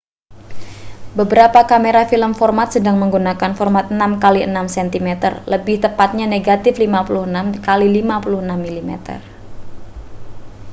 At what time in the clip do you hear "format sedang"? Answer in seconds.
2.39-2.95